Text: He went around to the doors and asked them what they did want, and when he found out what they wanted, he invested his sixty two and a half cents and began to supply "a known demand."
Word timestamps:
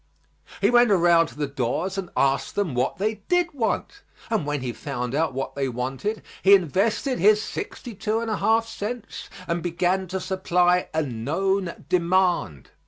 He 0.61 0.71
went 0.71 0.89
around 0.89 1.27
to 1.27 1.35
the 1.37 1.45
doors 1.45 1.95
and 1.95 2.09
asked 2.17 2.55
them 2.55 2.73
what 2.73 2.97
they 2.97 3.21
did 3.29 3.53
want, 3.53 4.01
and 4.31 4.47
when 4.47 4.61
he 4.61 4.73
found 4.73 5.13
out 5.13 5.31
what 5.31 5.53
they 5.53 5.69
wanted, 5.69 6.23
he 6.41 6.55
invested 6.55 7.19
his 7.19 7.39
sixty 7.39 7.93
two 7.93 8.19
and 8.19 8.31
a 8.31 8.37
half 8.37 8.67
cents 8.67 9.29
and 9.47 9.61
began 9.61 10.07
to 10.07 10.19
supply 10.19 10.89
"a 10.91 11.03
known 11.03 11.85
demand." 11.87 12.71